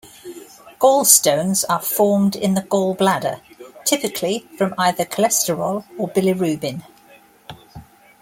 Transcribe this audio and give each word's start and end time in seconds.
Gallstones 0.79 1.63
are 1.69 1.79
formed 1.79 2.35
in 2.35 2.55
the 2.55 2.61
gallbladder, 2.63 3.39
typically 3.85 4.47
from 4.57 4.73
either 4.79 5.05
cholesterol 5.05 5.85
or 5.95 6.09
bilirubin. 6.09 6.81